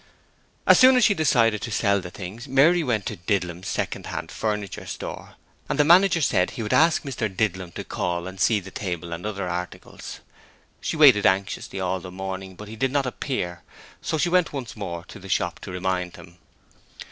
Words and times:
As 0.65 0.79
soon 0.79 0.95
as 0.95 1.03
she 1.05 1.13
decided 1.13 1.61
to 1.61 1.69
sell 1.69 2.01
the 2.01 2.09
things, 2.09 2.47
Mary 2.47 2.83
went 2.83 3.05
to 3.05 3.17
Didlum's 3.17 3.67
second 3.67 4.07
hand 4.07 4.31
furniture 4.31 4.87
store, 4.87 5.35
and 5.69 5.77
the 5.77 5.83
manager 5.83 6.21
said 6.21 6.49
he 6.49 6.63
would 6.63 6.73
ask 6.73 7.03
Mr 7.03 7.29
Didlum 7.29 7.71
to 7.75 7.83
call 7.83 8.25
and 8.25 8.41
see 8.41 8.59
the 8.59 8.71
table 8.71 9.13
and 9.13 9.27
other 9.27 9.47
articles. 9.47 10.19
She 10.79 10.97
waited 10.97 11.27
anxiously 11.27 11.79
all 11.79 11.99
the 11.99 12.09
morning, 12.09 12.55
but 12.55 12.67
he 12.67 12.75
did 12.75 12.91
not 12.91 13.05
appear, 13.05 13.61
so 14.01 14.17
she 14.17 14.27
went 14.29 14.51
once 14.51 14.75
more 14.75 15.05
to 15.05 15.19
the 15.19 15.29
shop 15.29 15.59
to 15.59 15.71
remind 15.71 16.15
him. 16.15 16.39